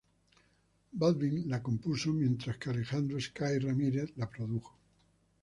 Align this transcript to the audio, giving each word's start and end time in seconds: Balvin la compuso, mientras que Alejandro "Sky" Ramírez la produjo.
Balvin 0.93 1.43
la 1.47 1.59
compuso, 1.61 2.11
mientras 2.11 2.57
que 2.57 2.71
Alejandro 2.71 3.21
"Sky" 3.21 3.59
Ramírez 3.59 4.11
la 4.15 4.27
produjo. 4.27 4.75